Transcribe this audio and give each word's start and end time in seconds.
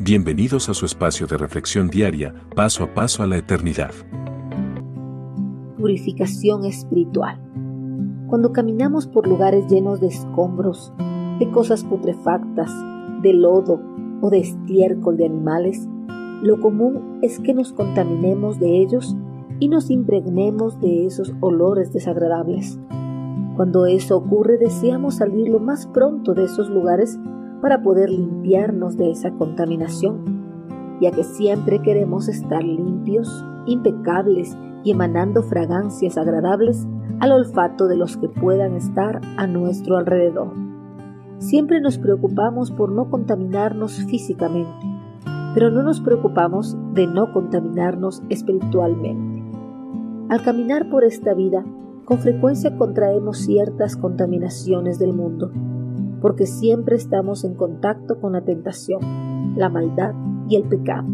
Bienvenidos 0.00 0.68
a 0.68 0.74
su 0.74 0.86
espacio 0.86 1.28
de 1.28 1.36
reflexión 1.36 1.86
diaria, 1.86 2.34
paso 2.56 2.82
a 2.82 2.92
paso 2.92 3.22
a 3.22 3.28
la 3.28 3.36
eternidad. 3.36 3.92
Purificación 5.78 6.64
espiritual. 6.64 7.40
Cuando 8.26 8.52
caminamos 8.52 9.06
por 9.06 9.28
lugares 9.28 9.68
llenos 9.68 10.00
de 10.00 10.08
escombros, 10.08 10.92
de 11.38 11.48
cosas 11.52 11.84
putrefactas, 11.84 12.72
de 13.22 13.34
lodo 13.34 13.80
o 14.20 14.30
de 14.30 14.40
estiércol 14.40 15.16
de 15.16 15.26
animales, 15.26 15.88
lo 16.42 16.60
común 16.60 17.20
es 17.22 17.38
que 17.38 17.54
nos 17.54 17.72
contaminemos 17.72 18.58
de 18.58 18.82
ellos 18.82 19.16
y 19.60 19.68
nos 19.68 19.90
impregnemos 19.90 20.80
de 20.80 21.06
esos 21.06 21.32
olores 21.38 21.92
desagradables. 21.92 22.80
Cuando 23.54 23.86
eso 23.86 24.16
ocurre 24.16 24.58
deseamos 24.58 25.14
salir 25.14 25.48
lo 25.48 25.60
más 25.60 25.86
pronto 25.86 26.34
de 26.34 26.46
esos 26.46 26.68
lugares 26.68 27.16
para 27.60 27.82
poder 27.82 28.10
limpiarnos 28.10 28.96
de 28.96 29.10
esa 29.10 29.30
contaminación, 29.32 30.98
ya 31.00 31.10
que 31.10 31.24
siempre 31.24 31.80
queremos 31.80 32.28
estar 32.28 32.62
limpios, 32.62 33.44
impecables 33.66 34.56
y 34.84 34.92
emanando 34.92 35.42
fragancias 35.42 36.18
agradables 36.18 36.86
al 37.20 37.32
olfato 37.32 37.86
de 37.86 37.96
los 37.96 38.16
que 38.16 38.28
puedan 38.28 38.74
estar 38.74 39.20
a 39.36 39.46
nuestro 39.46 39.96
alrededor. 39.96 40.52
Siempre 41.38 41.80
nos 41.80 41.98
preocupamos 41.98 42.70
por 42.70 42.90
no 42.90 43.10
contaminarnos 43.10 43.94
físicamente, 44.04 44.86
pero 45.54 45.70
no 45.70 45.82
nos 45.82 46.00
preocupamos 46.00 46.76
de 46.92 47.06
no 47.06 47.32
contaminarnos 47.32 48.22
espiritualmente. 48.28 49.42
Al 50.28 50.42
caminar 50.42 50.90
por 50.90 51.04
esta 51.04 51.34
vida, 51.34 51.64
con 52.04 52.18
frecuencia 52.18 52.76
contraemos 52.76 53.38
ciertas 53.38 53.96
contaminaciones 53.96 54.98
del 54.98 55.12
mundo, 55.12 55.50
porque 56.24 56.46
siempre 56.46 56.96
estamos 56.96 57.44
en 57.44 57.52
contacto 57.52 58.18
con 58.18 58.32
la 58.32 58.40
tentación, 58.40 59.02
la 59.58 59.68
maldad 59.68 60.14
y 60.48 60.56
el 60.56 60.62
pecado. 60.62 61.06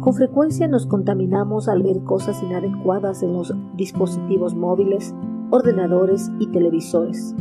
Con 0.00 0.12
frecuencia 0.12 0.66
nos 0.66 0.88
contaminamos 0.88 1.68
al 1.68 1.84
ver 1.84 2.02
cosas 2.02 2.42
inadecuadas 2.42 3.22
en 3.22 3.32
los 3.32 3.54
dispositivos 3.76 4.56
móviles, 4.56 5.14
ordenadores 5.52 6.32
y 6.40 6.48
televisores. 6.48 7.32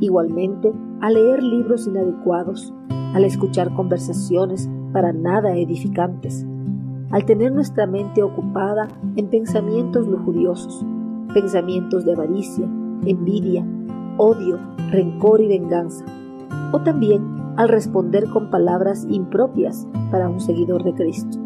Igualmente, 0.00 0.72
al 1.00 1.14
leer 1.14 1.44
libros 1.44 1.86
inadecuados, 1.86 2.74
al 3.14 3.24
escuchar 3.24 3.72
conversaciones 3.74 4.68
para 4.92 5.12
nada 5.12 5.56
edificantes, 5.56 6.44
al 7.12 7.24
tener 7.24 7.52
nuestra 7.52 7.86
mente 7.86 8.20
ocupada 8.20 8.88
en 9.14 9.30
pensamientos 9.30 10.08
lujuriosos, 10.08 10.84
pensamientos 11.34 12.04
de 12.04 12.14
avaricia, 12.14 12.68
envidia, 13.04 13.64
odio, 14.16 14.58
rencor 14.90 15.40
y 15.40 15.46
venganza, 15.46 16.04
o 16.72 16.80
también 16.80 17.22
al 17.56 17.68
responder 17.68 18.28
con 18.30 18.50
palabras 18.50 19.06
impropias 19.08 19.86
para 20.10 20.28
un 20.28 20.40
seguidor 20.40 20.82
de 20.82 20.94
Cristo. 20.94 21.38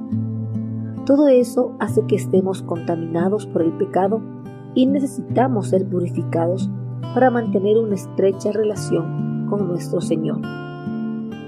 Todo 1.04 1.28
eso 1.28 1.76
hace 1.78 2.06
que 2.06 2.16
estemos 2.16 2.62
contaminados 2.62 3.46
por 3.46 3.62
el 3.62 3.72
pecado 3.72 4.20
y 4.74 4.86
necesitamos 4.86 5.68
ser 5.68 5.86
purificados 5.86 6.70
para 7.14 7.30
mantener 7.30 7.78
una 7.78 7.94
estrecha 7.94 8.52
relación 8.52 9.46
con 9.48 9.68
nuestro 9.68 10.00
Señor. 10.00 10.40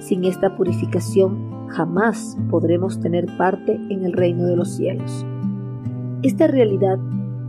Sin 0.01 0.25
esta 0.25 0.57
purificación 0.57 1.69
jamás 1.69 2.37
podremos 2.51 3.01
tener 3.01 3.27
parte 3.37 3.75
en 3.91 4.05
el 4.05 4.13
reino 4.13 4.47
de 4.47 4.57
los 4.57 4.71
cielos. 4.71 5.27
Esta 6.23 6.47
realidad 6.47 6.99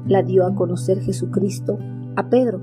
la 0.05 0.23
dio 0.23 0.45
a 0.45 0.55
conocer 0.55 0.99
Jesucristo 1.01 1.77
a 2.15 2.29
Pedro 2.29 2.59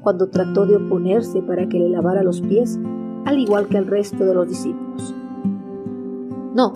cuando 0.00 0.28
trató 0.28 0.66
de 0.66 0.76
oponerse 0.76 1.42
para 1.42 1.68
que 1.68 1.78
le 1.78 1.88
lavara 1.88 2.22
los 2.22 2.40
pies 2.40 2.78
al 3.24 3.38
igual 3.38 3.68
que 3.68 3.78
al 3.78 3.86
resto 3.86 4.24
de 4.24 4.34
los 4.34 4.48
discípulos. 4.48 5.14
No, 6.54 6.72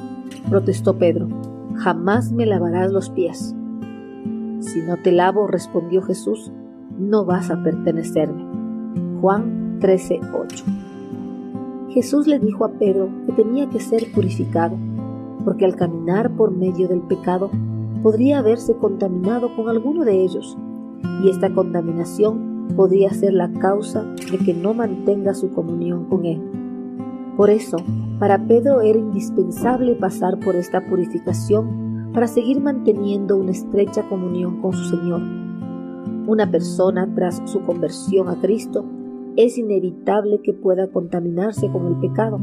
protestó 0.48 0.98
Pedro, 0.98 1.28
jamás 1.76 2.32
me 2.32 2.46
lavarás 2.46 2.90
los 2.92 3.10
pies. 3.10 3.54
Si 4.60 4.80
no 4.82 4.96
te 4.96 5.12
lavo, 5.12 5.46
respondió 5.46 6.02
Jesús, 6.02 6.52
no 6.98 7.24
vas 7.24 7.50
a 7.50 7.62
pertenecerme. 7.62 8.44
Juan 9.20 9.78
13:8. 9.80 10.64
Jesús 11.90 12.26
le 12.26 12.38
dijo 12.38 12.64
a 12.64 12.72
Pedro 12.72 13.08
que 13.26 13.32
tenía 13.32 13.68
que 13.70 13.80
ser 13.80 14.12
purificado, 14.12 14.76
porque 15.44 15.64
al 15.64 15.76
caminar 15.76 16.30
por 16.30 16.50
medio 16.50 16.88
del 16.88 17.00
pecado 17.00 17.50
podría 18.02 18.38
haberse 18.38 18.74
contaminado 18.74 19.54
con 19.54 19.68
alguno 19.68 20.04
de 20.04 20.22
ellos, 20.22 20.56
y 21.22 21.30
esta 21.30 21.52
contaminación 21.52 22.47
podría 22.76 23.10
ser 23.10 23.32
la 23.32 23.50
causa 23.52 24.04
de 24.30 24.38
que 24.38 24.54
no 24.54 24.74
mantenga 24.74 25.34
su 25.34 25.50
comunión 25.50 26.04
con 26.04 26.24
Él. 26.24 26.40
Por 27.36 27.50
eso, 27.50 27.78
para 28.18 28.46
Pedro 28.46 28.80
era 28.80 28.98
indispensable 28.98 29.94
pasar 29.94 30.38
por 30.40 30.56
esta 30.56 30.84
purificación 30.86 32.10
para 32.12 32.26
seguir 32.26 32.60
manteniendo 32.60 33.36
una 33.36 33.52
estrecha 33.52 34.08
comunión 34.08 34.60
con 34.60 34.72
su 34.72 34.96
Señor. 34.96 35.20
Una 36.26 36.50
persona 36.50 37.08
tras 37.14 37.40
su 37.46 37.62
conversión 37.62 38.28
a 38.28 38.40
Cristo 38.40 38.84
es 39.36 39.56
inevitable 39.56 40.40
que 40.42 40.52
pueda 40.52 40.88
contaminarse 40.88 41.70
con 41.70 41.86
el 41.86 41.94
pecado, 42.00 42.40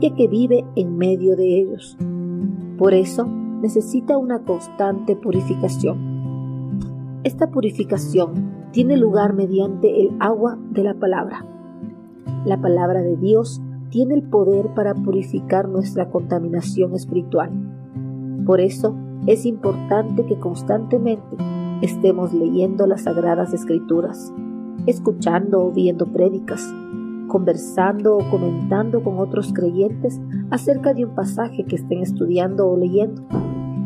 ya 0.00 0.14
que 0.14 0.28
vive 0.28 0.64
en 0.76 0.96
medio 0.96 1.36
de 1.36 1.60
ellos. 1.60 1.98
Por 2.78 2.94
eso 2.94 3.26
necesita 3.60 4.16
una 4.16 4.44
constante 4.44 5.14
purificación. 5.14 7.20
Esta 7.22 7.50
purificación 7.50 8.61
tiene 8.72 8.96
lugar 8.96 9.34
mediante 9.34 10.00
el 10.00 10.16
agua 10.18 10.58
de 10.70 10.82
la 10.82 10.94
palabra. 10.94 11.44
La 12.44 12.60
palabra 12.60 13.02
de 13.02 13.16
Dios 13.16 13.60
tiene 13.90 14.14
el 14.14 14.22
poder 14.22 14.68
para 14.74 14.94
purificar 14.94 15.68
nuestra 15.68 16.08
contaminación 16.08 16.94
espiritual. 16.94 17.50
Por 18.46 18.60
eso 18.60 18.96
es 19.26 19.44
importante 19.44 20.24
que 20.24 20.38
constantemente 20.38 21.36
estemos 21.82 22.32
leyendo 22.32 22.86
las 22.86 23.02
sagradas 23.02 23.52
escrituras, 23.52 24.32
escuchando 24.86 25.66
o 25.66 25.70
viendo 25.70 26.06
prédicas, 26.06 26.66
conversando 27.28 28.16
o 28.16 28.30
comentando 28.30 29.04
con 29.04 29.18
otros 29.18 29.52
creyentes 29.52 30.20
acerca 30.50 30.94
de 30.94 31.04
un 31.04 31.14
pasaje 31.14 31.64
que 31.64 31.76
estén 31.76 32.00
estudiando 32.00 32.68
o 32.68 32.76
leyendo, 32.76 33.22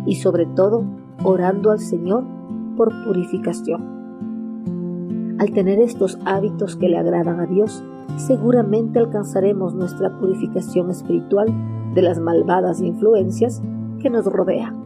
y 0.06 0.14
sobre 0.14 0.46
todo 0.46 0.84
orando 1.24 1.72
al 1.72 1.80
Señor 1.80 2.24
por 2.76 2.92
purificación. 3.04 3.95
Al 5.46 5.52
tener 5.52 5.78
estos 5.78 6.18
hábitos 6.24 6.74
que 6.74 6.88
le 6.88 6.98
agradan 6.98 7.38
a 7.38 7.46
Dios, 7.46 7.84
seguramente 8.16 8.98
alcanzaremos 8.98 9.74
nuestra 9.74 10.18
purificación 10.18 10.90
espiritual 10.90 11.46
de 11.94 12.02
las 12.02 12.18
malvadas 12.18 12.80
influencias 12.80 13.62
que 14.02 14.10
nos 14.10 14.26
rodean. 14.26 14.84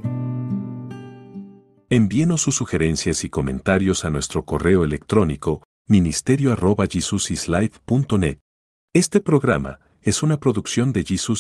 Envíenos 1.89 2.43
sus 2.43 2.57
sugerencias 2.57 3.25
y 3.25 3.31
comentarios 3.31 4.05
a 4.05 4.11
nuestro 4.11 4.45
correo 4.45 4.85
electrónico 4.85 5.63
ministerio.jesusislife.net. 5.89 8.41
Este 8.93 9.21
programa 9.21 9.79
es 10.03 10.23
una 10.23 10.39
producción 10.39 10.93
de 10.93 11.05
Jesus 11.05 11.39